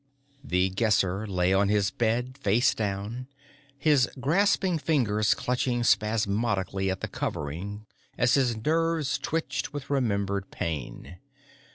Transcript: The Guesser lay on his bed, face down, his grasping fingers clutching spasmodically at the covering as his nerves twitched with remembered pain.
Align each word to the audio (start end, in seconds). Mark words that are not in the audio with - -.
The 0.43 0.69
Guesser 0.69 1.27
lay 1.27 1.53
on 1.53 1.69
his 1.69 1.91
bed, 1.91 2.35
face 2.35 2.73
down, 2.73 3.27
his 3.77 4.09
grasping 4.19 4.79
fingers 4.79 5.35
clutching 5.35 5.83
spasmodically 5.83 6.89
at 6.89 7.01
the 7.01 7.07
covering 7.07 7.85
as 8.17 8.33
his 8.33 8.55
nerves 8.57 9.19
twitched 9.19 9.73
with 9.73 9.91
remembered 9.91 10.49
pain. 10.49 11.17